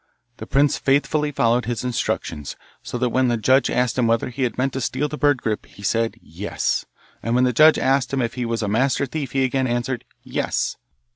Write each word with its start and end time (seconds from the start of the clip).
The 0.37 0.47
prince 0.47 0.79
faithfully 0.79 1.31
followed 1.31 1.65
his 1.65 1.83
instructions, 1.83 2.55
so 2.81 2.97
that 2.97 3.09
when 3.09 3.27
the 3.27 3.37
judge 3.37 3.69
asked 3.69 3.99
him 3.99 4.07
whether 4.07 4.29
he 4.29 4.41
had 4.41 4.57
meant 4.57 4.73
to 4.73 4.81
steal 4.81 5.07
the 5.07 5.15
bird 5.15 5.43
Grip 5.43 5.67
he 5.67 5.83
said 5.83 6.15
'Yes,' 6.23 6.87
and 7.21 7.35
when 7.35 7.43
the 7.43 7.53
judge 7.53 7.77
asked 7.77 8.11
him 8.11 8.19
if 8.23 8.33
he 8.33 8.43
was 8.43 8.63
a 8.63 8.67
master 8.67 9.05
thief 9.05 9.33
he 9.33 9.43
again 9.43 9.67
answered 9.67 10.03
'Yes. 10.23 10.75